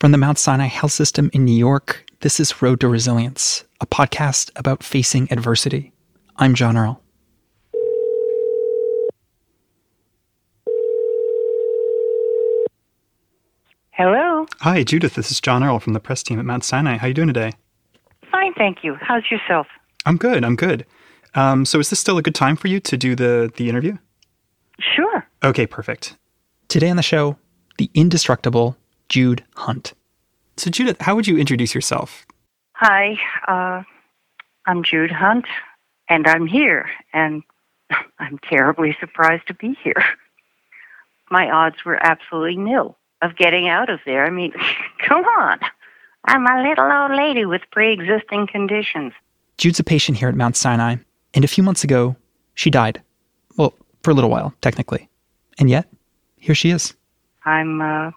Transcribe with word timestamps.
From 0.00 0.12
the 0.12 0.18
Mount 0.18 0.38
Sinai 0.38 0.66
Health 0.66 0.92
System 0.92 1.28
in 1.32 1.44
New 1.44 1.58
York, 1.58 2.06
this 2.20 2.38
is 2.38 2.62
Road 2.62 2.78
to 2.82 2.88
Resilience, 2.88 3.64
a 3.80 3.86
podcast 3.86 4.52
about 4.54 4.84
facing 4.84 5.26
adversity. 5.32 5.92
I'm 6.36 6.54
John 6.54 6.76
Earl. 6.76 7.02
Hello. 13.90 14.46
Hi, 14.60 14.84
Judith. 14.84 15.14
This 15.14 15.32
is 15.32 15.40
John 15.40 15.64
Earl 15.64 15.80
from 15.80 15.94
the 15.94 16.00
press 16.00 16.22
team 16.22 16.38
at 16.38 16.44
Mount 16.44 16.62
Sinai. 16.62 16.98
How 16.98 17.06
are 17.06 17.08
you 17.08 17.14
doing 17.14 17.26
today? 17.26 17.54
Fine, 18.30 18.54
thank 18.54 18.84
you. 18.84 18.94
How's 19.00 19.24
yourself? 19.32 19.66
I'm 20.06 20.16
good. 20.16 20.44
I'm 20.44 20.54
good. 20.54 20.86
Um, 21.34 21.64
so, 21.64 21.80
is 21.80 21.90
this 21.90 21.98
still 21.98 22.18
a 22.18 22.22
good 22.22 22.36
time 22.36 22.54
for 22.54 22.68
you 22.68 22.78
to 22.78 22.96
do 22.96 23.16
the 23.16 23.52
the 23.56 23.68
interview? 23.68 23.98
Sure. 24.78 25.26
Okay, 25.42 25.66
perfect. 25.66 26.16
Today 26.68 26.88
on 26.88 26.96
the 26.96 27.02
show, 27.02 27.36
the 27.78 27.90
indestructible 27.94 28.76
Jude 29.08 29.44
Hunt. 29.56 29.94
So, 30.56 30.70
Judith, 30.70 31.00
how 31.00 31.14
would 31.14 31.26
you 31.26 31.38
introduce 31.38 31.74
yourself? 31.74 32.26
Hi, 32.72 33.18
uh, 33.46 33.82
I'm 34.66 34.82
Jude 34.82 35.10
Hunt, 35.10 35.46
and 36.08 36.26
I'm 36.26 36.46
here, 36.46 36.90
and 37.12 37.42
I'm 38.18 38.38
terribly 38.48 38.96
surprised 39.00 39.46
to 39.48 39.54
be 39.54 39.76
here. 39.82 40.04
My 41.30 41.50
odds 41.50 41.84
were 41.84 41.98
absolutely 42.04 42.56
nil 42.56 42.96
of 43.20 43.36
getting 43.36 43.68
out 43.68 43.90
of 43.90 44.00
there. 44.06 44.24
I 44.24 44.30
mean, 44.30 44.52
come 45.06 45.24
on. 45.24 45.58
I'm 46.24 46.46
a 46.46 46.68
little 46.68 46.90
old 46.90 47.12
lady 47.12 47.44
with 47.44 47.62
pre 47.70 47.92
existing 47.92 48.48
conditions. 48.48 49.12
Jude's 49.56 49.80
a 49.80 49.84
patient 49.84 50.18
here 50.18 50.28
at 50.28 50.36
Mount 50.36 50.56
Sinai, 50.56 50.96
and 51.34 51.44
a 51.44 51.48
few 51.48 51.64
months 51.64 51.84
ago, 51.84 52.16
she 52.54 52.70
died. 52.70 53.02
Well, 53.56 53.74
for 54.02 54.10
a 54.10 54.14
little 54.14 54.30
while, 54.30 54.54
technically. 54.60 55.08
And 55.58 55.68
yet, 55.68 55.88
here 56.36 56.54
she 56.54 56.70
is. 56.70 56.94
I'm 57.44 57.80
uh, 57.80 58.10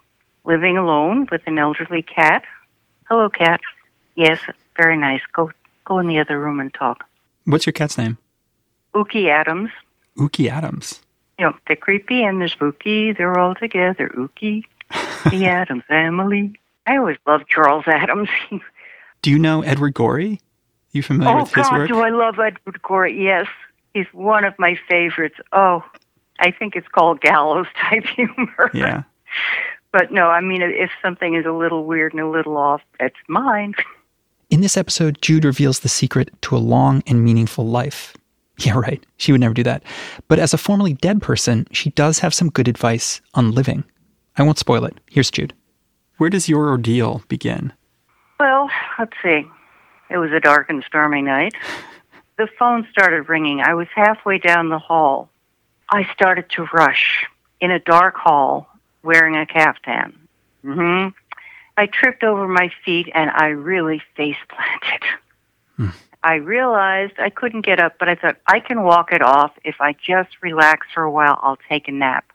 living 0.44 0.78
alone 0.78 1.28
with 1.32 1.42
an 1.46 1.58
elderly 1.58 2.02
cat. 2.02 2.44
Hello, 3.08 3.30
cat. 3.30 3.62
Yes, 4.16 4.40
very 4.76 4.98
nice. 4.98 5.22
Go 5.34 5.52
go 5.86 6.00
in 6.00 6.08
the 6.08 6.20
other 6.20 6.40
room 6.40 6.60
and 6.60 6.74
talk. 6.74 7.06
What's 7.46 7.66
your 7.66 7.74
cat's 7.74 7.98
name? 7.98 8.18
Ookie 8.94 9.30
Addams. 9.30 9.72
Ookie 10.18 10.50
Addams. 10.50 11.02
You 11.40 11.46
know, 11.46 11.56
they're 11.68 11.76
creepy 11.76 12.24
and 12.24 12.40
they're 12.40 12.48
spooky. 12.48 13.14
They're 13.14 13.38
all 13.40 13.56
together. 13.56 14.10
Ookie, 14.16 14.64
the 15.30 15.46
Addams 15.48 15.84
family. 15.88 16.54
I 16.86 16.98
always 16.98 17.18
loved 17.26 17.48
Charles 17.48 17.86
Addams. 17.88 18.30
Do 19.22 19.32
you 19.32 19.40
know 19.40 19.62
Edward 19.62 19.94
Gorey? 19.94 20.42
You 20.92 21.04
familiar 21.04 21.38
oh 21.38 21.44
with 21.44 21.54
his 21.54 21.72
work? 21.72 21.74
Oh 21.74 21.88
God, 21.88 21.88
do 21.88 22.00
I 22.02 22.10
love 22.10 22.40
Edward 22.40 22.82
Gorey? 22.82 23.24
Yes, 23.24 23.48
he's 23.94 24.08
one 24.12 24.44
of 24.44 24.54
my 24.60 24.78
favorites. 24.90 25.36
Oh, 25.54 25.86
I 26.40 26.52
think 26.52 26.76
it's 26.76 26.88
called 26.88 27.22
gallows 27.22 27.68
type 27.76 28.06
humor. 28.06 28.72
Yeah. 28.74 29.04
But 29.92 30.12
no, 30.12 30.30
I 30.30 30.42
mean, 30.42 30.62
if 30.62 30.90
something 31.02 31.36
is 31.36 31.46
a 31.46 31.52
little 31.52 31.86
weird 31.86 32.14
and 32.14 32.22
a 32.22 32.30
little 32.30 32.58
off, 32.58 32.82
it's 33.00 33.16
mine. 33.28 33.74
In 34.50 34.62
this 34.62 34.76
episode, 34.76 35.22
Jude 35.22 35.46
reveals 35.46 35.80
the 35.80 35.90
secret 35.90 36.30
to 36.42 36.56
a 36.56 36.60
long 36.60 37.04
and 37.08 37.24
meaningful 37.24 37.68
life. 37.68 38.16
Yeah, 38.60 38.78
right. 38.78 39.04
She 39.18 39.32
would 39.32 39.42
never 39.42 39.56
do 39.56 39.64
that. 39.64 39.82
But 40.28 40.38
as 40.38 40.54
a 40.54 40.58
formerly 40.58 40.94
dead 40.94 41.20
person, 41.20 41.66
she 41.72 41.90
does 41.92 42.20
have 42.20 42.32
some 42.32 42.52
good 42.52 42.68
advice 42.68 43.20
on 43.34 43.54
living. 43.54 43.84
I 44.38 44.44
won't 44.44 44.60
spoil 44.60 44.86
it. 44.86 45.00
Here's 45.10 45.32
Jude. 45.32 45.56
Where 46.18 46.30
does 46.30 46.48
your 46.48 46.70
ordeal 46.70 47.24
begin? 47.28 47.74
Well, 48.40 48.70
let's 49.00 49.16
see. 49.24 49.48
It 50.12 50.18
was 50.18 50.32
a 50.32 50.40
dark 50.40 50.70
and 50.70 50.84
stormy 50.84 51.24
night. 51.24 51.56
The 52.38 52.48
phone 52.58 52.88
started 52.92 53.30
ringing. 53.30 53.62
I 53.62 53.76
was 53.76 53.88
halfway 53.94 54.40
down 54.40 54.70
the 54.70 54.80
hall. 54.80 55.30
I 55.90 56.08
started 56.12 56.50
to 56.52 56.66
rush 56.74 57.26
in 57.60 57.70
a 57.70 57.80
dark 57.80 58.16
hall 58.16 58.68
wearing 59.04 59.36
a 59.36 59.46
caftan. 59.46 60.18
hmm 60.62 61.08
I 61.78 61.86
tripped 61.88 62.24
over 62.24 62.48
my 62.48 62.70
feet 62.84 63.10
and 63.16 63.32
I 63.32 63.48
really 63.48 64.02
face 64.16 64.36
planted. 64.50 65.08
Hmm. 65.78 65.90
I 66.24 66.36
realized 66.36 67.14
I 67.18 67.30
couldn't 67.30 67.66
get 67.66 67.80
up, 67.80 67.96
but 67.98 68.08
I 68.08 68.16
thought 68.16 68.38
I 68.46 68.60
can 68.60 68.84
walk 68.84 69.12
it 69.12 69.22
off. 69.22 69.52
If 69.64 69.82
I 69.82 69.94
just 69.94 70.30
relax 70.42 70.88
for 70.94 71.02
a 71.02 71.12
while, 71.12 71.40
I'll 71.42 71.58
take 71.70 71.88
a 71.88 71.92
nap. 71.92 72.26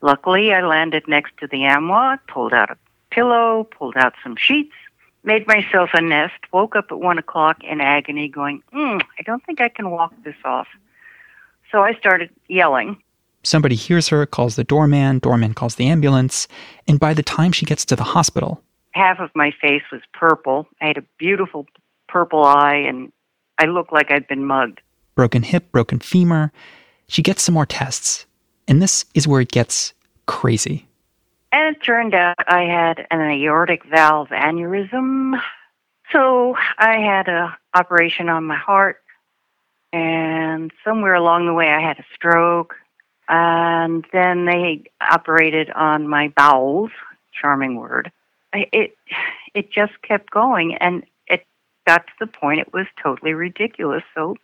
Luckily, 0.00 0.52
I 0.52 0.62
landed 0.62 1.06
next 1.06 1.36
to 1.38 1.46
the 1.46 1.66
armoire, 1.66 2.20
pulled 2.28 2.52
out 2.52 2.70
a 2.70 2.76
pillow, 3.10 3.64
pulled 3.64 3.96
out 3.96 4.14
some 4.22 4.36
sheets, 4.36 4.74
made 5.22 5.46
myself 5.46 5.90
a 5.92 6.00
nest, 6.00 6.38
woke 6.52 6.76
up 6.76 6.86
at 6.90 6.98
one 6.98 7.18
o'clock 7.18 7.62
in 7.62 7.80
agony, 7.80 8.28
going, 8.28 8.62
mm, 8.72 9.00
I 9.18 9.22
don't 9.22 9.44
think 9.44 9.60
I 9.60 9.68
can 9.68 9.90
walk 9.90 10.12
this 10.24 10.36
off. 10.44 10.68
So 11.70 11.82
I 11.82 11.94
started 11.94 12.30
yelling. 12.48 13.02
Somebody 13.42 13.76
hears 13.76 14.08
her, 14.08 14.26
calls 14.26 14.56
the 14.56 14.64
doorman, 14.64 15.20
doorman 15.20 15.54
calls 15.54 15.76
the 15.76 15.86
ambulance, 15.86 16.48
and 16.86 16.98
by 16.98 17.14
the 17.14 17.22
time 17.22 17.52
she 17.52 17.66
gets 17.66 17.84
to 17.86 17.96
the 17.96 18.04
hospital, 18.04 18.62
Half 18.92 19.20
of 19.20 19.30
my 19.34 19.52
face 19.60 19.82
was 19.92 20.00
purple. 20.12 20.66
I 20.80 20.86
had 20.86 20.96
a 20.96 21.04
beautiful 21.18 21.66
purple 22.08 22.42
eye, 22.44 22.76
and 22.76 23.12
I 23.58 23.66
looked 23.66 23.92
like 23.92 24.10
I'd 24.10 24.26
been 24.26 24.44
mugged. 24.44 24.80
broken 25.14 25.42
hip, 25.42 25.70
broken 25.70 26.00
femur, 26.00 26.50
she 27.06 27.22
gets 27.22 27.42
some 27.42 27.54
more 27.54 27.66
tests. 27.66 28.26
And 28.66 28.82
this 28.82 29.04
is 29.14 29.28
where 29.28 29.40
it 29.40 29.52
gets 29.52 29.94
crazy. 30.26 30.86
And 31.52 31.76
it 31.76 31.82
turned 31.82 32.14
out 32.14 32.36
I 32.46 32.62
had 32.62 33.06
an 33.10 33.20
aortic 33.20 33.84
valve 33.84 34.28
aneurysm. 34.28 35.40
So 36.12 36.56
I 36.78 36.98
had 36.98 37.28
a 37.28 37.56
operation 37.74 38.28
on 38.28 38.44
my 38.44 38.56
heart, 38.56 39.02
and 39.92 40.72
somewhere 40.84 41.14
along 41.14 41.46
the 41.46 41.54
way 41.54 41.68
I 41.68 41.80
had 41.80 41.98
a 41.98 42.04
stroke. 42.14 42.74
And 43.28 44.06
then 44.12 44.46
they 44.46 44.84
operated 45.00 45.70
on 45.70 46.08
my 46.08 46.28
bowels. 46.36 46.90
Charming 47.40 47.76
word. 47.76 48.10
It 48.52 48.96
it 49.54 49.70
just 49.70 49.92
kept 50.02 50.30
going, 50.30 50.74
and 50.74 51.04
it 51.28 51.46
got 51.86 52.06
to 52.06 52.12
the 52.18 52.26
point 52.26 52.60
it 52.60 52.72
was 52.72 52.86
totally 53.00 53.32
ridiculous. 53.32 54.02
So 54.14 54.36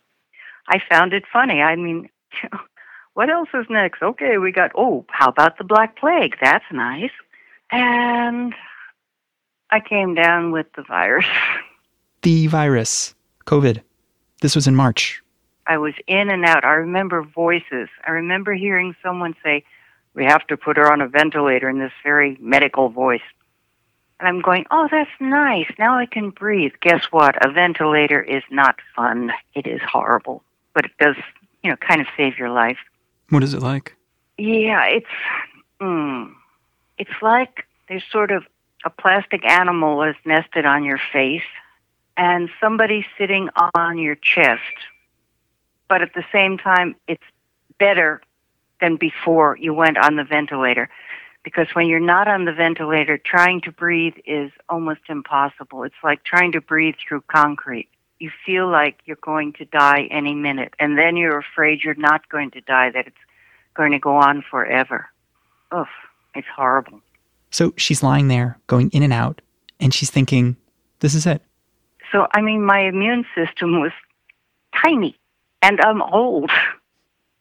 I 0.67 0.79
found 0.89 1.13
it 1.13 1.23
funny. 1.31 1.61
I 1.61 1.75
mean, 1.75 2.09
what 3.13 3.29
else 3.29 3.49
is 3.53 3.65
next? 3.69 4.01
Okay, 4.01 4.37
we 4.37 4.51
got, 4.51 4.71
oh, 4.75 5.05
how 5.09 5.29
about 5.29 5.57
the 5.57 5.63
Black 5.63 5.97
Plague? 5.97 6.35
That's 6.41 6.65
nice. 6.71 7.11
And 7.71 8.53
I 9.71 9.79
came 9.79 10.13
down 10.15 10.51
with 10.51 10.67
the 10.75 10.83
virus. 10.83 11.25
The 12.21 12.47
virus, 12.47 13.13
COVID. 13.45 13.81
This 14.41 14.55
was 14.55 14.65
in 14.65 14.75
March. 14.75 15.21
I 15.67 15.77
was 15.77 15.93
in 16.07 16.29
and 16.29 16.45
out. 16.45 16.63
I 16.63 16.73
remember 16.73 17.23
voices. 17.23 17.89
I 18.05 18.11
remember 18.11 18.53
hearing 18.53 18.95
someone 19.01 19.35
say, 19.43 19.63
we 20.13 20.25
have 20.25 20.45
to 20.47 20.57
put 20.57 20.77
her 20.77 20.91
on 20.91 21.01
a 21.01 21.07
ventilator 21.07 21.69
in 21.69 21.79
this 21.79 21.91
very 22.03 22.37
medical 22.39 22.89
voice. 22.89 23.21
And 24.19 24.29
I'm 24.29 24.41
going, 24.41 24.65
oh, 24.71 24.87
that's 24.89 25.09
nice. 25.19 25.69
Now 25.77 25.97
I 25.97 26.05
can 26.05 26.29
breathe. 26.29 26.71
Guess 26.81 27.05
what? 27.11 27.35
A 27.45 27.51
ventilator 27.51 28.21
is 28.21 28.43
not 28.49 28.77
fun. 28.95 29.31
It 29.53 29.67
is 29.67 29.81
horrible. 29.81 30.41
But 30.73 30.85
it 30.85 30.91
does, 30.99 31.17
you 31.63 31.69
know, 31.69 31.75
kind 31.77 31.99
of 31.99 32.07
save 32.15 32.37
your 32.37 32.49
life. 32.49 32.77
What 33.29 33.43
is 33.43 33.53
it 33.53 33.61
like? 33.61 33.95
Yeah, 34.37 34.85
it's 34.85 35.05
mm, 35.81 36.31
it's 36.97 37.21
like 37.21 37.65
there's 37.87 38.03
sort 38.11 38.31
of 38.31 38.43
a 38.83 38.89
plastic 38.89 39.43
animal 39.45 40.03
is 40.03 40.15
nested 40.25 40.65
on 40.65 40.83
your 40.83 40.99
face, 41.11 41.41
and 42.17 42.49
somebody's 42.61 43.05
sitting 43.17 43.49
on 43.73 43.97
your 43.97 44.15
chest. 44.15 44.61
But 45.87 46.01
at 46.01 46.13
the 46.13 46.23
same 46.31 46.57
time, 46.57 46.95
it's 47.07 47.23
better 47.79 48.21
than 48.81 48.97
before 48.97 49.57
you 49.57 49.73
went 49.73 49.97
on 49.97 50.15
the 50.15 50.23
ventilator, 50.23 50.89
because 51.43 51.67
when 51.73 51.87
you're 51.87 51.99
not 51.99 52.27
on 52.27 52.45
the 52.45 52.53
ventilator, 52.53 53.17
trying 53.17 53.61
to 53.61 53.71
breathe 53.71 54.15
is 54.25 54.51
almost 54.67 55.01
impossible. 55.09 55.83
It's 55.83 55.95
like 56.03 56.23
trying 56.23 56.51
to 56.53 56.61
breathe 56.61 56.95
through 57.07 57.21
concrete. 57.27 57.87
You 58.19 58.31
feel 58.45 58.67
like 58.69 58.99
you're 59.05 59.17
going 59.21 59.53
to 59.53 59.65
die 59.65 60.07
any 60.09 60.33
minute, 60.33 60.73
and 60.79 60.97
then 60.97 61.17
you're 61.17 61.37
afraid 61.37 61.83
you're 61.83 61.93
not 61.95 62.27
going 62.29 62.51
to 62.51 62.61
die, 62.61 62.89
that 62.91 63.07
it's 63.07 63.15
going 63.75 63.91
to 63.91 63.99
go 63.99 64.15
on 64.15 64.43
forever. 64.49 65.09
Oof, 65.75 65.89
it's 66.33 66.47
horrible. 66.55 67.01
So 67.51 67.73
she's 67.77 68.01
lying 68.01 68.27
there, 68.27 68.57
going 68.67 68.89
in 68.89 69.03
and 69.03 69.13
out, 69.13 69.41
and 69.79 69.93
she's 69.93 70.09
thinking, 70.09 70.57
this 70.99 71.13
is 71.13 71.25
it. 71.25 71.41
So, 72.11 72.27
I 72.33 72.41
mean, 72.41 72.63
my 72.63 72.79
immune 72.79 73.25
system 73.35 73.81
was 73.81 73.91
tiny, 74.83 75.17
and 75.65 75.81
I'm 75.81 76.01
old. 76.01 76.51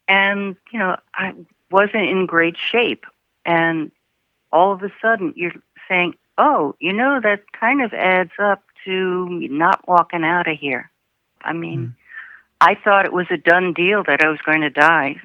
And, 0.09 0.57
you 0.73 0.79
know, 0.79 0.97
I 1.15 1.35
wasn't 1.71 2.09
in 2.09 2.27
great 2.27 2.57
shape. 2.57 3.05
And 3.45 3.93
all 4.51 4.73
of 4.73 4.83
a 4.83 4.91
sudden, 5.01 5.35
you're 5.37 5.53
saying, 5.89 6.15
oh, 6.39 6.75
you 6.81 6.93
know, 6.93 7.21
that 7.23 7.53
kind 7.53 7.83
of 7.83 7.93
adds 7.93 8.33
up 8.39 8.63
to 8.87 9.27
not 9.51 9.87
walking 9.87 10.25
out 10.25 10.49
of 10.49 10.59
here. 10.59 10.91
I 11.43 11.53
mean, 11.53 11.79
hmm. 11.79 11.91
I 12.63 12.75
thought 12.75 13.05
it 13.05 13.13
was 13.13 13.27
a 13.31 13.37
done 13.37 13.75
deal 13.75 14.03
that 14.05 14.25
I 14.25 14.29
was 14.29 14.41
going 14.41 14.63
to 14.63 14.71
die. 14.71 15.21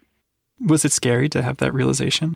Was 0.60 0.84
it 0.84 0.92
scary 0.92 1.30
to 1.30 1.42
have 1.42 1.58
that 1.58 1.74
realization? 1.74 2.36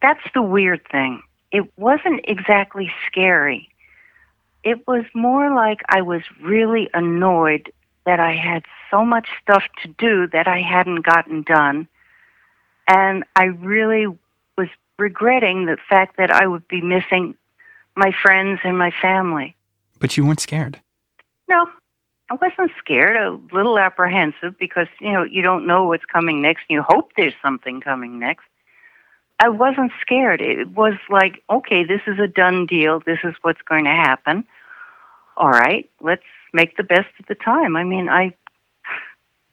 That's 0.00 0.24
the 0.32 0.42
weird 0.42 0.80
thing. 0.90 1.22
It 1.52 1.70
wasn't 1.76 2.24
exactly 2.24 2.90
scary. 3.06 3.68
It 4.64 4.86
was 4.86 5.04
more 5.14 5.54
like 5.54 5.80
I 5.90 6.00
was 6.00 6.22
really 6.40 6.88
annoyed 6.94 7.70
that 8.08 8.20
I 8.20 8.32
had 8.32 8.64
so 8.90 9.04
much 9.04 9.28
stuff 9.42 9.64
to 9.82 9.88
do 9.98 10.26
that 10.28 10.48
I 10.48 10.62
hadn't 10.62 11.02
gotten 11.02 11.42
done. 11.42 11.86
And 12.86 13.22
I 13.36 13.44
really 13.44 14.06
was 14.56 14.68
regretting 14.98 15.66
the 15.66 15.76
fact 15.90 16.16
that 16.16 16.30
I 16.30 16.46
would 16.46 16.66
be 16.68 16.80
missing 16.80 17.34
my 17.94 18.10
friends 18.22 18.60
and 18.64 18.78
my 18.78 18.90
family. 19.02 19.54
But 19.98 20.16
you 20.16 20.24
weren't 20.24 20.40
scared. 20.40 20.80
No, 21.50 21.66
I 22.30 22.34
wasn't 22.40 22.70
scared. 22.78 23.16
A 23.16 23.38
little 23.54 23.78
apprehensive 23.78 24.58
because 24.58 24.88
you 25.02 25.12
know 25.12 25.24
you 25.24 25.42
don't 25.42 25.66
know 25.66 25.84
what's 25.84 26.06
coming 26.06 26.40
next. 26.40 26.62
You 26.70 26.80
hope 26.88 27.12
there's 27.14 27.34
something 27.42 27.82
coming 27.82 28.18
next. 28.18 28.46
I 29.38 29.50
wasn't 29.50 29.92
scared. 30.00 30.40
It 30.40 30.68
was 30.68 30.94
like, 31.10 31.42
okay, 31.50 31.84
this 31.84 32.00
is 32.06 32.18
a 32.18 32.26
done 32.26 32.64
deal. 32.64 33.00
This 33.04 33.18
is 33.22 33.34
what's 33.42 33.62
going 33.68 33.84
to 33.84 33.90
happen. 33.90 34.44
All 35.38 35.50
right, 35.50 35.88
let's 36.00 36.22
make 36.52 36.76
the 36.76 36.82
best 36.82 37.08
of 37.20 37.26
the 37.28 37.36
time. 37.36 37.76
I 37.76 37.84
mean, 37.84 38.08
I 38.08 38.34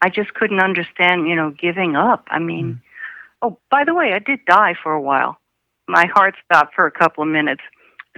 I 0.01 0.09
just 0.09 0.33
couldn't 0.33 0.59
understand, 0.59 1.27
you 1.27 1.35
know, 1.35 1.51
giving 1.51 1.95
up. 1.95 2.27
I 2.29 2.39
mean, 2.39 2.65
mm. 2.65 2.81
oh, 3.41 3.59
by 3.69 3.83
the 3.85 3.93
way, 3.93 4.13
I 4.13 4.19
did 4.19 4.39
die 4.45 4.73
for 4.81 4.91
a 4.91 5.01
while. 5.01 5.37
My 5.87 6.07
heart 6.07 6.35
stopped 6.43 6.73
for 6.73 6.87
a 6.87 6.91
couple 6.91 7.23
of 7.23 7.29
minutes. 7.29 7.61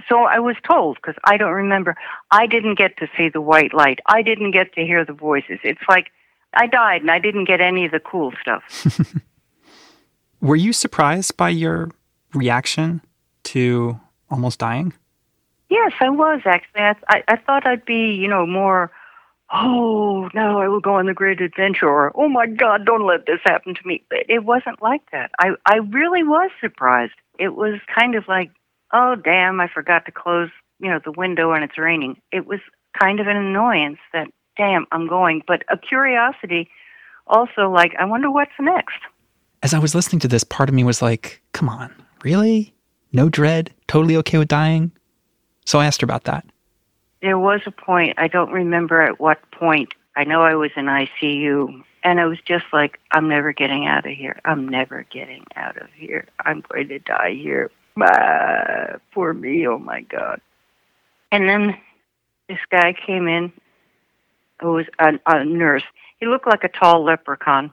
So 0.08 0.24
I 0.24 0.38
was 0.38 0.56
told 0.66 0.96
because 0.96 1.16
I 1.24 1.36
don't 1.36 1.52
remember. 1.52 1.94
I 2.30 2.46
didn't 2.46 2.78
get 2.78 2.96
to 2.98 3.08
see 3.16 3.28
the 3.28 3.40
white 3.40 3.74
light. 3.74 3.98
I 4.06 4.22
didn't 4.22 4.52
get 4.52 4.72
to 4.74 4.82
hear 4.82 5.04
the 5.04 5.12
voices. 5.12 5.58
It's 5.62 5.80
like 5.88 6.06
I 6.54 6.66
died 6.66 7.02
and 7.02 7.10
I 7.10 7.18
didn't 7.18 7.44
get 7.44 7.60
any 7.60 7.84
of 7.84 7.92
the 7.92 8.00
cool 8.00 8.32
stuff. 8.40 8.62
Were 10.40 10.56
you 10.56 10.72
surprised 10.72 11.36
by 11.36 11.50
your 11.50 11.90
reaction 12.32 13.02
to 13.44 14.00
almost 14.30 14.60
dying? 14.60 14.94
Yes, 15.70 15.92
I 16.00 16.10
was 16.10 16.40
actually. 16.44 16.80
I, 16.80 16.94
I, 17.08 17.22
I 17.28 17.36
thought 17.36 17.66
I'd 17.66 17.84
be, 17.84 18.14
you 18.14 18.28
know, 18.28 18.46
more, 18.46 18.90
oh, 19.52 20.28
now 20.34 20.60
I 20.60 20.68
will 20.68 20.80
go 20.80 20.94
on 20.94 21.06
the 21.06 21.14
great 21.14 21.40
adventure, 21.40 21.88
or 21.88 22.12
oh 22.14 22.28
my 22.28 22.46
God, 22.46 22.86
don't 22.86 23.06
let 23.06 23.26
this 23.26 23.40
happen 23.44 23.74
to 23.74 23.86
me. 23.86 24.02
But 24.08 24.20
it 24.28 24.44
wasn't 24.44 24.82
like 24.82 25.02
that. 25.12 25.30
I, 25.38 25.50
I 25.66 25.76
really 25.76 26.22
was 26.22 26.50
surprised. 26.60 27.14
It 27.38 27.54
was 27.54 27.80
kind 27.94 28.14
of 28.14 28.26
like, 28.28 28.50
oh, 28.92 29.14
damn, 29.16 29.60
I 29.60 29.68
forgot 29.68 30.06
to 30.06 30.12
close, 30.12 30.50
you 30.80 30.90
know, 30.90 31.00
the 31.04 31.12
window 31.12 31.52
and 31.52 31.62
it's 31.62 31.78
raining. 31.78 32.20
It 32.32 32.46
was 32.46 32.60
kind 32.98 33.20
of 33.20 33.26
an 33.26 33.36
annoyance 33.36 33.98
that, 34.12 34.28
damn, 34.56 34.86
I'm 34.90 35.06
going, 35.06 35.42
but 35.46 35.62
a 35.70 35.76
curiosity 35.76 36.70
also 37.26 37.70
like, 37.70 37.94
I 37.98 38.06
wonder 38.06 38.30
what's 38.30 38.52
next. 38.58 38.98
As 39.62 39.74
I 39.74 39.78
was 39.78 39.94
listening 39.94 40.20
to 40.20 40.28
this, 40.28 40.44
part 40.44 40.68
of 40.68 40.74
me 40.74 40.84
was 40.84 41.02
like, 41.02 41.42
come 41.52 41.68
on, 41.68 41.94
really? 42.22 42.74
No 43.12 43.28
dread? 43.28 43.74
Totally 43.86 44.16
okay 44.16 44.38
with 44.38 44.48
dying? 44.48 44.92
So 45.68 45.80
I 45.80 45.84
asked 45.84 46.00
her 46.00 46.06
about 46.06 46.24
that. 46.24 46.46
There 47.20 47.38
was 47.38 47.60
a 47.66 47.70
point, 47.70 48.14
I 48.16 48.26
don't 48.26 48.50
remember 48.50 49.02
at 49.02 49.20
what 49.20 49.38
point. 49.50 49.92
I 50.16 50.24
know 50.24 50.40
I 50.40 50.54
was 50.54 50.70
in 50.76 50.86
ICU, 50.86 51.84
and 52.02 52.18
I 52.18 52.24
was 52.24 52.38
just 52.46 52.64
like, 52.72 52.98
I'm 53.12 53.28
never 53.28 53.52
getting 53.52 53.86
out 53.86 54.06
of 54.06 54.12
here. 54.12 54.40
I'm 54.46 54.66
never 54.66 55.04
getting 55.10 55.44
out 55.56 55.76
of 55.76 55.88
here. 55.94 56.26
I'm 56.46 56.62
going 56.72 56.88
to 56.88 56.98
die 57.00 57.34
here. 57.34 57.70
Ah, 58.00 58.96
poor 59.12 59.34
me, 59.34 59.68
oh 59.68 59.78
my 59.78 60.00
God. 60.00 60.40
And 61.30 61.46
then 61.46 61.76
this 62.48 62.60
guy 62.70 62.94
came 62.94 63.28
in 63.28 63.52
who 64.62 64.72
was 64.72 64.86
a, 64.98 65.20
a 65.26 65.44
nurse. 65.44 65.84
He 66.18 66.24
looked 66.24 66.46
like 66.46 66.64
a 66.64 66.68
tall 66.68 67.04
leprechaun. 67.04 67.72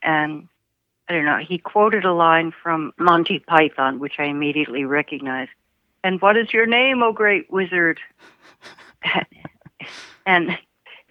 And 0.00 0.46
I 1.08 1.14
don't 1.14 1.24
know, 1.24 1.38
he 1.38 1.58
quoted 1.58 2.04
a 2.04 2.12
line 2.12 2.52
from 2.62 2.92
Monty 3.00 3.40
Python, 3.40 3.98
which 3.98 4.20
I 4.20 4.26
immediately 4.26 4.84
recognized. 4.84 5.50
And 6.04 6.20
what 6.20 6.36
is 6.36 6.52
your 6.52 6.66
name, 6.66 7.02
O 7.02 7.12
great 7.12 7.50
wizard? 7.50 8.00
and 10.26 10.58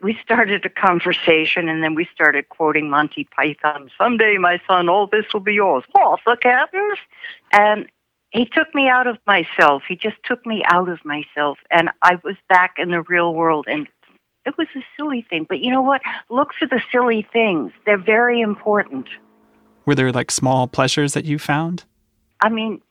we 0.02 0.18
started 0.22 0.66
a 0.66 0.70
conversation, 0.70 1.68
and 1.70 1.84
then 1.84 1.96
we 1.96 2.08
started 2.14 2.50
quoting 2.50 2.90
Monty 2.90 3.28
Python. 3.36 3.90
Someday, 3.98 4.38
my 4.38 4.62
son, 4.68 4.90
all 4.90 5.08
this 5.08 5.26
will 5.34 5.40
be 5.40 5.54
yours. 5.54 5.84
What, 5.92 6.20
the 6.26 6.38
captains? 6.38 6.98
And 7.52 7.88
he 8.32 8.46
took 8.46 8.74
me 8.76 8.90
out 8.90 9.08
of 9.08 9.18
myself. 9.26 9.84
He 9.88 9.96
just 9.96 10.18
took 10.24 10.46
me 10.46 10.64
out 10.68 10.90
of 10.90 11.04
myself, 11.06 11.58
and 11.72 11.90
I 12.02 12.20
was 12.24 12.36
back 12.50 12.76
in 12.78 12.92
the 12.92 13.02
real 13.04 13.34
world. 13.34 13.66
And 13.68 13.88
it 14.46 14.56
was 14.58 14.68
a 14.76 14.82
silly 14.98 15.26
thing, 15.30 15.46
but 15.48 15.60
you 15.60 15.72
know 15.72 15.82
what? 15.82 16.02
Look 16.30 16.50
for 16.58 16.68
the 16.68 16.82
silly 16.92 17.28
things. 17.34 17.72
They're 17.86 17.98
very 17.98 18.42
important. 18.42 19.08
Were 19.86 19.96
there 19.96 20.12
like 20.12 20.32
small 20.32 20.68
pleasures 20.68 21.14
that 21.14 21.26
you 21.26 21.40
found? 21.40 21.86
I 22.42 22.50
mean, 22.50 22.82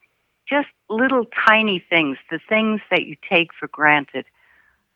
just 0.48 0.68
little 0.88 1.24
tiny 1.46 1.84
things, 1.90 2.18
the 2.30 2.40
things 2.48 2.80
that 2.90 3.06
you 3.06 3.16
take 3.28 3.52
for 3.52 3.68
granted. 3.68 4.24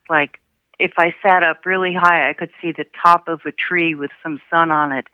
Like 0.09 0.41
if 0.79 0.93
I 0.97 1.15
sat 1.23 1.43
up 1.43 1.67
really 1.67 1.95
high, 1.95 2.29
I 2.29 2.33
could 2.33 2.51
see 2.61 2.73
the 2.73 2.87
top 3.03 3.29
of 3.29 3.41
a 3.45 3.53
tree 3.53 3.95
with 3.95 4.11
some 4.23 4.41
sun 4.51 4.71
on 4.71 4.93
it. 4.93 5.07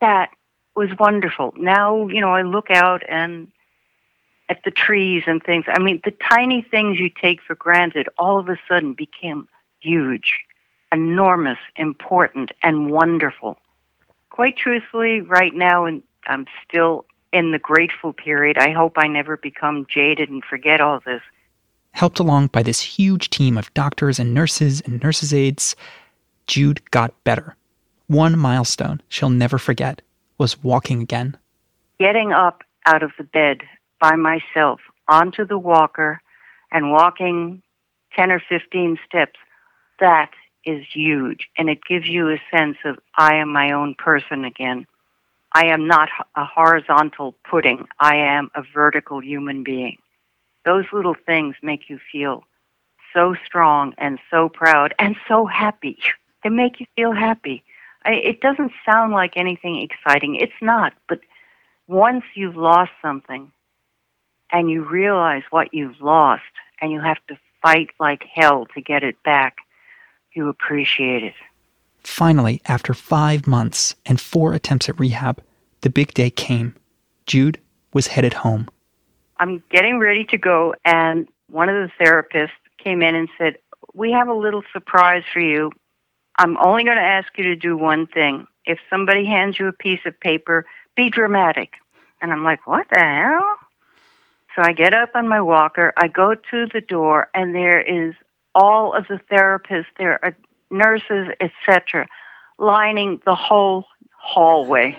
That 0.00 0.30
was 0.74 0.90
wonderful. 0.98 1.52
Now, 1.56 2.08
you 2.08 2.20
know, 2.20 2.30
I 2.30 2.42
look 2.42 2.70
out 2.70 3.02
and 3.08 3.48
at 4.48 4.62
the 4.64 4.70
trees 4.70 5.22
and 5.26 5.42
things. 5.42 5.64
I 5.68 5.78
mean, 5.78 6.00
the 6.04 6.10
tiny 6.10 6.62
things 6.62 6.98
you 6.98 7.08
take 7.08 7.40
for 7.42 7.54
granted 7.54 8.08
all 8.18 8.38
of 8.38 8.48
a 8.48 8.58
sudden 8.68 8.92
became 8.92 9.48
huge, 9.80 10.40
enormous, 10.92 11.58
important, 11.76 12.50
and 12.62 12.90
wonderful. 12.90 13.58
Quite 14.30 14.56
truthfully, 14.56 15.20
right 15.20 15.54
now, 15.54 15.84
and 15.84 16.02
I'm 16.26 16.46
still 16.68 17.06
in 17.34 17.50
the 17.50 17.58
grateful 17.58 18.12
period. 18.12 18.56
I 18.56 18.70
hope 18.70 18.92
I 18.96 19.08
never 19.08 19.36
become 19.36 19.86
jaded 19.90 20.30
and 20.30 20.42
forget 20.44 20.80
all 20.80 21.00
this. 21.04 21.20
Helped 21.90 22.20
along 22.20 22.46
by 22.46 22.62
this 22.62 22.80
huge 22.80 23.28
team 23.28 23.58
of 23.58 23.74
doctors 23.74 24.20
and 24.20 24.32
nurses 24.32 24.80
and 24.82 25.02
nurses' 25.02 25.34
aides, 25.34 25.74
Jude 26.46 26.88
got 26.92 27.24
better. 27.24 27.56
One 28.06 28.38
milestone 28.38 29.02
she'll 29.08 29.30
never 29.30 29.58
forget 29.58 30.00
was 30.38 30.62
walking 30.62 31.02
again. 31.02 31.36
Getting 31.98 32.32
up 32.32 32.62
out 32.86 33.02
of 33.02 33.10
the 33.18 33.24
bed 33.24 33.62
by 34.00 34.14
myself 34.14 34.80
onto 35.08 35.44
the 35.44 35.58
walker 35.58 36.20
and 36.70 36.92
walking 36.92 37.62
10 38.16 38.30
or 38.30 38.42
15 38.48 38.98
steps, 39.06 39.38
that 39.98 40.30
is 40.64 40.84
huge. 40.92 41.48
And 41.58 41.68
it 41.68 41.84
gives 41.88 42.06
you 42.06 42.30
a 42.30 42.42
sense 42.56 42.76
of, 42.84 42.98
I 43.16 43.36
am 43.36 43.52
my 43.52 43.72
own 43.72 43.94
person 43.96 44.44
again. 44.44 44.86
I 45.54 45.66
am 45.66 45.86
not 45.86 46.08
a 46.34 46.44
horizontal 46.44 47.36
pudding. 47.48 47.86
I 48.00 48.16
am 48.16 48.50
a 48.56 48.62
vertical 48.74 49.20
human 49.22 49.62
being. 49.62 49.98
Those 50.64 50.84
little 50.92 51.14
things 51.14 51.54
make 51.62 51.88
you 51.88 52.00
feel 52.10 52.42
so 53.14 53.36
strong 53.46 53.94
and 53.96 54.18
so 54.30 54.48
proud 54.48 54.94
and 54.98 55.14
so 55.28 55.46
happy. 55.46 55.98
They 56.42 56.50
make 56.50 56.80
you 56.80 56.86
feel 56.96 57.12
happy. 57.12 57.62
I, 58.04 58.14
it 58.14 58.40
doesn't 58.40 58.72
sound 58.84 59.12
like 59.12 59.36
anything 59.36 59.80
exciting. 59.80 60.34
It's 60.34 60.60
not. 60.60 60.92
But 61.08 61.20
once 61.86 62.24
you've 62.34 62.56
lost 62.56 62.90
something 63.00 63.52
and 64.50 64.68
you 64.68 64.82
realize 64.82 65.44
what 65.50 65.72
you've 65.72 66.00
lost 66.00 66.42
and 66.80 66.90
you 66.90 67.00
have 67.00 67.24
to 67.28 67.38
fight 67.62 67.90
like 68.00 68.24
hell 68.34 68.66
to 68.74 68.80
get 68.80 69.04
it 69.04 69.22
back, 69.22 69.58
you 70.34 70.48
appreciate 70.48 71.22
it. 71.22 71.34
Finally, 72.04 72.60
after 72.66 72.92
five 72.94 73.46
months 73.46 73.94
and 74.04 74.20
four 74.20 74.52
attempts 74.52 74.88
at 74.88 75.00
rehab, 75.00 75.42
the 75.80 75.90
big 75.90 76.12
day 76.14 76.30
came. 76.30 76.74
Jude 77.26 77.58
was 77.92 78.08
headed 78.08 78.34
home. 78.34 78.68
I'm 79.38 79.62
getting 79.70 79.98
ready 79.98 80.24
to 80.26 80.38
go, 80.38 80.74
and 80.84 81.26
one 81.50 81.68
of 81.68 81.74
the 81.74 82.04
therapists 82.04 82.50
came 82.78 83.02
in 83.02 83.14
and 83.14 83.28
said, 83.38 83.56
We 83.94 84.12
have 84.12 84.28
a 84.28 84.34
little 84.34 84.62
surprise 84.72 85.24
for 85.32 85.40
you. 85.40 85.72
I'm 86.38 86.56
only 86.58 86.84
going 86.84 86.96
to 86.96 87.02
ask 87.02 87.36
you 87.36 87.44
to 87.44 87.56
do 87.56 87.76
one 87.76 88.06
thing. 88.06 88.46
If 88.66 88.78
somebody 88.90 89.24
hands 89.24 89.58
you 89.58 89.66
a 89.66 89.72
piece 89.72 90.00
of 90.04 90.18
paper, 90.20 90.66
be 90.96 91.10
dramatic. 91.10 91.74
And 92.20 92.32
I'm 92.32 92.44
like, 92.44 92.66
What 92.66 92.86
the 92.92 93.00
hell? 93.00 93.56
So 94.54 94.62
I 94.62 94.72
get 94.72 94.94
up 94.94 95.10
on 95.14 95.26
my 95.26 95.40
walker, 95.40 95.92
I 95.96 96.08
go 96.08 96.34
to 96.34 96.66
the 96.72 96.80
door, 96.80 97.28
and 97.34 97.54
there 97.54 97.80
is 97.80 98.14
all 98.54 98.92
of 98.92 99.08
the 99.08 99.20
therapists, 99.30 99.86
there 99.98 100.24
are 100.24 100.36
nurses, 100.70 101.28
etc., 101.40 102.06
lining 102.58 103.20
the 103.24 103.34
whole 103.34 103.86
hallway. 104.18 104.96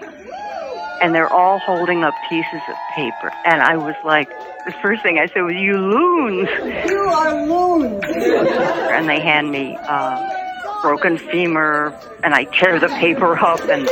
And 1.02 1.14
they're 1.14 1.32
all 1.32 1.60
holding 1.60 2.04
up 2.04 2.14
pieces 2.30 2.62
of 2.70 2.76
paper. 2.96 3.32
And 3.46 3.62
I 3.62 3.76
was 3.76 3.96
like, 4.06 4.30
the 4.66 4.74
first 4.82 5.04
thing 5.04 5.20
I 5.20 5.28
said 5.28 5.42
was, 5.42 5.54
You 5.54 5.78
loons! 5.78 6.50
You 6.90 6.98
are 6.98 7.46
loons! 7.46 8.04
And 8.06 9.10
they 9.10 9.20
hand 9.20 9.52
me 9.52 9.78
uh, 9.82 10.82
broken 10.82 11.18
femur, 11.18 11.94
and 12.24 12.34
I 12.34 12.46
tear 12.46 12.80
the 12.80 12.88
paper 12.88 13.38
up, 13.38 13.60
and 13.62 13.88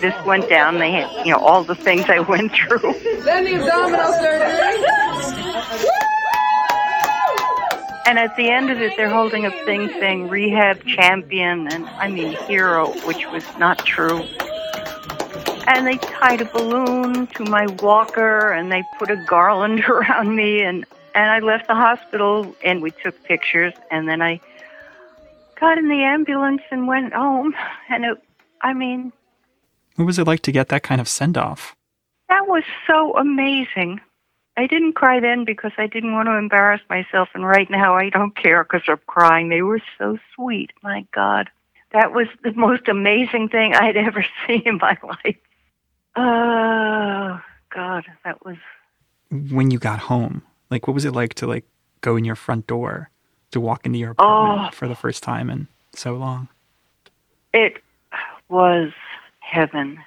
this 0.00 0.14
went 0.24 0.48
down. 0.48 0.78
They 0.78 0.92
had, 0.92 1.26
you 1.26 1.32
know, 1.32 1.38
all 1.38 1.64
the 1.64 1.74
things 1.74 2.04
I 2.08 2.20
went 2.20 2.52
through. 2.52 2.94
Then 3.24 3.44
the 3.44 3.54
abdominal 3.54 4.12
surgery. 4.12 5.05
And 8.06 8.20
at 8.20 8.36
the 8.36 8.50
end 8.50 8.70
of 8.70 8.80
it, 8.80 8.96
they're 8.96 9.10
holding 9.10 9.46
a 9.46 9.50
thing 9.50 9.88
saying 9.88 10.28
rehab 10.28 10.86
champion 10.86 11.66
and 11.72 11.86
I 11.88 12.08
mean 12.08 12.36
hero, 12.46 12.92
which 13.04 13.26
was 13.32 13.44
not 13.58 13.78
true. 13.84 14.22
And 15.66 15.84
they 15.84 15.96
tied 15.96 16.40
a 16.40 16.44
balloon 16.44 17.26
to 17.26 17.44
my 17.44 17.66
walker 17.82 18.52
and 18.52 18.70
they 18.70 18.84
put 18.96 19.10
a 19.10 19.16
garland 19.16 19.84
around 19.88 20.36
me 20.36 20.62
and, 20.62 20.86
and 21.16 21.30
I 21.30 21.40
left 21.40 21.66
the 21.66 21.74
hospital 21.74 22.54
and 22.62 22.80
we 22.80 22.92
took 22.92 23.20
pictures 23.24 23.74
and 23.90 24.08
then 24.08 24.22
I 24.22 24.40
got 25.58 25.76
in 25.76 25.88
the 25.88 26.04
ambulance 26.04 26.62
and 26.70 26.86
went 26.86 27.12
home. 27.12 27.56
And 27.88 28.04
it, 28.04 28.18
I 28.60 28.72
mean, 28.72 29.12
what 29.96 30.04
was 30.04 30.20
it 30.20 30.28
like 30.28 30.42
to 30.42 30.52
get 30.52 30.68
that 30.68 30.84
kind 30.84 31.00
of 31.00 31.08
send 31.08 31.36
off? 31.36 31.74
That 32.28 32.46
was 32.46 32.62
so 32.86 33.16
amazing. 33.16 34.00
I 34.58 34.66
didn't 34.66 34.94
cry 34.94 35.20
then 35.20 35.44
because 35.44 35.72
I 35.76 35.86
didn't 35.86 36.14
want 36.14 36.28
to 36.28 36.36
embarrass 36.36 36.80
myself, 36.88 37.28
and 37.34 37.46
right 37.46 37.68
now 37.70 37.94
I 37.94 38.08
don't 38.08 38.34
care 38.34 38.64
because 38.64 38.82
I'm 38.88 38.98
crying. 39.06 39.48
They 39.50 39.62
were 39.62 39.80
so 39.98 40.18
sweet. 40.34 40.72
My 40.82 41.06
God. 41.12 41.50
That 41.92 42.12
was 42.12 42.26
the 42.42 42.52
most 42.54 42.88
amazing 42.88 43.48
thing 43.50 43.74
I'd 43.74 43.96
ever 43.96 44.24
seen 44.46 44.62
in 44.66 44.78
my 44.78 44.96
life. 45.02 45.36
Oh, 46.16 47.40
God, 47.70 48.04
that 48.24 48.44
was. 48.44 48.56
When 49.30 49.70
you 49.70 49.78
got 49.78 49.98
home, 49.98 50.42
like, 50.70 50.86
what 50.86 50.94
was 50.94 51.04
it 51.04 51.12
like 51.12 51.34
to, 51.34 51.46
like, 51.46 51.64
go 52.00 52.16
in 52.16 52.24
your 52.24 52.36
front 52.36 52.66
door 52.66 53.10
to 53.50 53.60
walk 53.60 53.84
into 53.86 53.98
your 53.98 54.12
apartment 54.12 54.68
Oh. 54.72 54.76
for 54.76 54.88
the 54.88 54.94
first 54.94 55.22
time 55.22 55.50
in 55.50 55.68
so 55.94 56.14
long? 56.14 56.48
It 57.52 57.82
was 58.48 58.92
heaven 59.40 59.98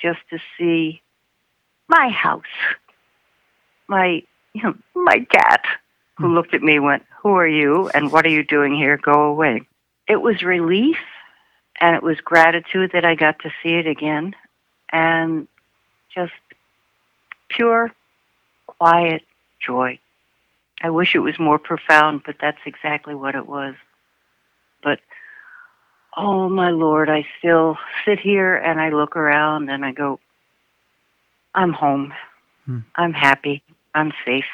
just 0.00 0.20
to 0.30 0.38
see 0.58 1.02
my 1.88 2.08
house, 2.08 2.42
my 3.90 4.24
you 4.54 4.64
know 4.64 4.74
my 4.96 5.26
cat, 5.32 5.64
who 6.18 6.34
looked 6.34 6.54
at 6.54 6.62
me 6.62 6.80
went, 6.80 7.04
"Who 7.22 7.30
are 7.30 7.48
you? 7.48 7.90
And 7.94 8.12
what 8.12 8.26
are 8.26 8.30
you 8.30 8.44
doing 8.44 8.74
here? 8.76 8.98
Go 8.98 9.24
away." 9.24 9.62
It 10.08 10.22
was 10.22 10.42
relief, 10.42 10.98
and 11.80 11.96
it 11.96 12.04
was 12.04 12.20
gratitude 12.22 12.92
that 12.94 13.06
I 13.06 13.16
got 13.16 13.40
to 13.40 13.50
see 13.62 13.74
it 13.74 13.88
again, 13.88 14.36
and 14.92 15.48
just 16.14 16.32
pure, 17.50 17.92
quiet 18.68 19.22
joy. 19.66 20.00
I 20.82 20.90
wish 20.90 21.14
it 21.16 21.20
was 21.20 21.38
more 21.40 21.58
profound, 21.58 22.22
but 22.26 22.36
that's 22.40 22.60
exactly 22.66 23.14
what 23.16 23.36
it 23.36 23.46
was. 23.48 23.76
But 24.82 25.00
oh 26.16 26.48
my 26.50 26.70
lord 26.70 27.10
i 27.10 27.26
still 27.38 27.78
sit 28.06 28.20
here 28.20 28.56
and 28.56 28.80
i 28.80 28.90
look 28.90 29.16
around 29.16 29.70
and 29.70 29.84
i 29.84 29.92
go 29.92 30.20
i'm 31.54 31.72
home 31.74 32.12
Hmm. 32.66 32.80
i'm 32.96 33.14
happy 33.14 33.62
i'm 33.94 34.12
safe. 34.24 34.44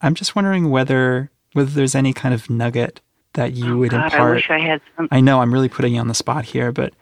I'm 0.00 0.14
just 0.14 0.36
wondering 0.36 0.70
whether 0.70 1.30
whether 1.52 1.70
there's 1.70 1.94
any 1.94 2.12
kind 2.12 2.34
of 2.34 2.50
nugget 2.50 3.00
that 3.32 3.52
you 3.54 3.74
Oh, 3.74 3.78
would 3.78 3.90
God, 3.90 4.14
i 4.14 4.30
wish 4.30 4.50
i 4.50 4.58
had 4.58 4.80
some 4.96 5.08
I 5.10 5.20
know 5.20 5.40
I'm 5.40 5.52
really 5.52 5.68
putting 5.68 5.94
you 5.94 6.00
on 6.00 6.08
the 6.08 6.14
spot 6.14 6.44
here, 6.46 6.72
but 6.72 6.92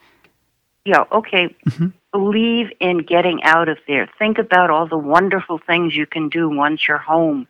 yeah 0.84 1.04
okay. 1.12 1.54
Mhm. 1.68 1.92
believe 2.12 2.70
in 2.80 2.98
getting 2.98 3.42
out 3.42 3.68
of 3.68 3.78
there. 3.88 4.08
Think 4.18 4.38
about 4.38 4.70
all 4.70 4.86
the 4.86 4.98
wonderful 4.98 5.58
things 5.58 5.96
you 5.96 6.06
can 6.06 6.28
do 6.28 6.48
once 6.48 6.86
you're 6.86 6.98
home. 6.98 7.46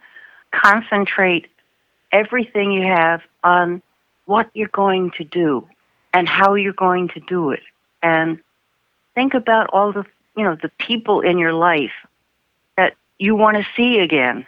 Concentrate 0.52 1.46
everything 2.12 2.70
you 2.72 2.82
have 2.86 3.20
on 3.42 3.82
what 4.26 4.48
you're 4.54 4.68
going 4.68 5.10
to 5.18 5.24
do 5.24 5.66
and 6.14 6.28
how 6.28 6.54
you're 6.54 6.72
going 6.72 7.08
to 7.08 7.20
do 7.20 7.50
it. 7.50 7.62
And 8.02 8.38
think 9.14 9.34
about 9.34 9.68
all 9.72 9.92
the 9.92 10.04
you 10.36 10.44
know 10.44 10.56
the 10.60 10.70
people 10.78 11.20
in 11.20 11.38
your 11.38 11.52
life 11.52 11.92
you 13.18 13.34
want 13.36 13.56
to 13.56 13.66
see 13.76 13.98
again. 13.98 14.46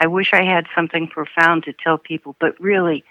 I 0.00 0.06
wish 0.06 0.32
i 0.32 0.42
had 0.42 0.66
something 0.74 1.06
profound 1.06 1.64
to 1.64 1.72
tell 1.72 1.98
people 1.98 2.34
but 2.40 2.58
really 2.58 3.04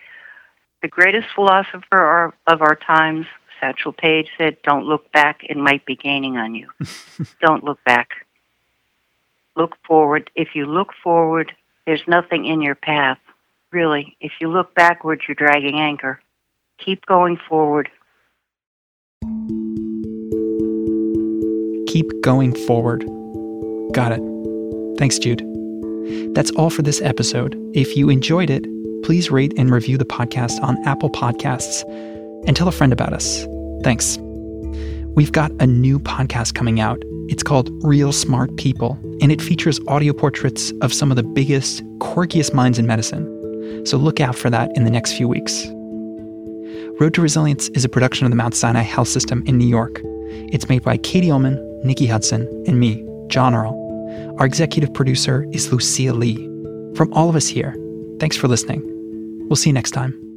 the 0.81 0.87
greatest 0.87 1.27
philosopher 1.35 2.33
of 2.47 2.61
our 2.61 2.75
times 2.75 3.27
satchel 3.59 3.93
paige 3.93 4.29
said 4.37 4.57
don't 4.63 4.85
look 4.85 5.11
back 5.11 5.43
it 5.43 5.55
might 5.57 5.85
be 5.85 5.95
gaining 5.95 6.37
on 6.37 6.55
you. 6.55 6.67
Don't 7.41 7.63
look 7.63 7.83
back. 7.83 8.25
Look 9.55 9.75
forward. 9.85 10.29
If 10.35 10.55
you 10.55 10.65
look 10.65 10.89
forward 11.03 11.53
there's 11.85 12.03
nothing 12.07 12.45
in 12.45 12.61
your 12.61 12.75
path. 12.75 13.19
Really 13.71 14.17
if 14.19 14.31
you 14.41 14.49
look 14.49 14.73
backwards 14.73 15.21
you're 15.27 15.35
dragging 15.35 15.79
anchor. 15.79 16.19
Keep 16.79 17.05
going 17.05 17.37
forward. 17.37 17.89
Keep 21.87 22.21
going 22.21 22.55
forward. 22.65 23.05
Got 23.91 24.13
it. 24.13 24.28
Thanks, 24.99 25.17
Jude. 25.17 25.41
That's 26.35 26.51
all 26.51 26.69
for 26.69 26.81
this 26.81 27.01
episode. 27.01 27.55
If 27.73 27.95
you 27.95 28.09
enjoyed 28.09 28.49
it, 28.49 28.65
please 29.03 29.31
rate 29.31 29.53
and 29.57 29.71
review 29.71 29.97
the 29.97 30.03
podcast 30.03 30.61
on 30.61 30.77
Apple 30.85 31.09
Podcasts 31.09 31.83
and 32.45 32.53
tell 32.53 32.67
a 32.67 32.71
friend 32.73 32.91
about 32.91 33.13
us. 33.13 33.47
Thanks. 33.81 34.17
We've 35.15 35.31
got 35.31 35.53
a 35.61 35.65
new 35.65 35.99
podcast 35.99 36.53
coming 36.53 36.81
out. 36.81 37.01
It's 37.29 37.43
called 37.43 37.69
Real 37.81 38.11
Smart 38.11 38.57
People, 38.57 38.99
and 39.21 39.31
it 39.31 39.41
features 39.41 39.79
audio 39.87 40.11
portraits 40.11 40.73
of 40.81 40.93
some 40.93 41.11
of 41.11 41.15
the 41.15 41.23
biggest, 41.23 41.81
quirkiest 41.99 42.53
minds 42.53 42.77
in 42.77 42.85
medicine. 42.85 43.85
So 43.85 43.95
look 43.95 44.19
out 44.19 44.35
for 44.35 44.49
that 44.49 44.69
in 44.75 44.83
the 44.83 44.91
next 44.91 45.13
few 45.13 45.29
weeks. 45.29 45.65
Road 46.99 47.13
to 47.13 47.21
Resilience 47.21 47.69
is 47.69 47.85
a 47.85 47.89
production 47.89 48.25
of 48.25 48.31
the 48.31 48.35
Mount 48.35 48.53
Sinai 48.53 48.81
Health 48.81 49.07
System 49.07 49.43
in 49.45 49.57
New 49.57 49.67
York. 49.67 50.01
It's 50.51 50.67
made 50.67 50.83
by 50.83 50.97
Katie 50.97 51.31
Ullman, 51.31 51.57
Nikki 51.85 52.05
Hudson, 52.05 52.41
and 52.67 52.81
me, 52.81 53.07
John 53.29 53.55
Earl. 53.55 53.78
Our 54.37 54.45
executive 54.45 54.93
producer 54.93 55.45
is 55.51 55.71
Lucia 55.71 56.13
Lee. 56.13 56.37
From 56.95 57.11
all 57.13 57.29
of 57.29 57.35
us 57.35 57.47
here, 57.47 57.75
thanks 58.19 58.37
for 58.37 58.47
listening. 58.47 58.81
We'll 59.47 59.55
see 59.55 59.69
you 59.69 59.73
next 59.73 59.91
time. 59.91 60.28